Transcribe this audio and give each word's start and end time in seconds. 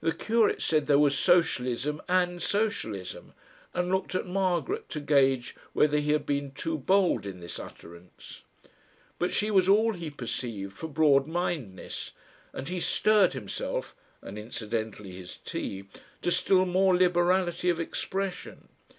The 0.00 0.12
curate 0.14 0.62
said 0.62 0.86
there 0.86 0.98
was 0.98 1.14
socialism 1.14 2.00
AND 2.08 2.40
socialism, 2.40 3.34
and 3.74 3.90
looked 3.92 4.14
at 4.14 4.24
Margaret 4.26 4.88
to 4.88 4.98
gauge 5.00 5.54
whether 5.74 5.98
he 5.98 6.12
had 6.12 6.24
been 6.24 6.52
too 6.52 6.78
bold 6.78 7.26
in 7.26 7.40
this 7.40 7.58
utterance. 7.58 8.44
But 9.18 9.30
she 9.30 9.50
was 9.50 9.68
all, 9.68 9.92
he 9.92 10.08
perceived, 10.10 10.72
for 10.72 10.88
broad 10.88 11.26
mindness, 11.26 12.12
and 12.54 12.66
he 12.66 12.80
stirred 12.80 13.34
himself 13.34 13.94
(and 14.22 14.38
incidentally 14.38 15.12
his 15.12 15.36
tea) 15.36 15.84
to 16.22 16.30
still 16.32 16.64
more 16.64 16.96
liberality 16.96 17.68
of 17.68 17.78
expression. 17.78 18.70